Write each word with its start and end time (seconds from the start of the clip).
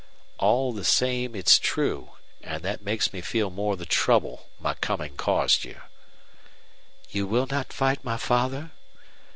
"All 0.39 0.73
the 0.73 0.83
same 0.83 1.35
it's 1.35 1.59
true. 1.59 2.13
And 2.41 2.63
that 2.63 2.81
makes 2.81 3.13
me 3.13 3.21
feel 3.21 3.51
more 3.51 3.75
the 3.77 3.85
trouble 3.85 4.47
my 4.59 4.73
coming 4.73 5.15
caused 5.15 5.63
you." 5.63 5.79
"You 7.11 7.27
will 7.27 7.45
not 7.45 7.71
fight 7.71 8.03
my 8.03 8.17
father?" 8.17 8.71